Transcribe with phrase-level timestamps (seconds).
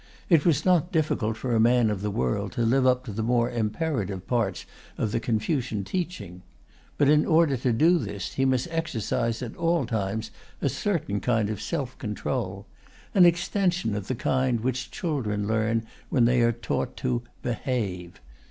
[0.29, 3.21] It was not difficult for a man of the world to live up to the
[3.21, 4.65] more imperative parts
[4.97, 6.41] of the Confucian teaching.
[6.97, 11.51] But in order to do this he must exercise at all times a certain kind
[11.51, 12.65] of self control
[13.13, 18.19] an extension of the kind which children learn when they are taught to "behave."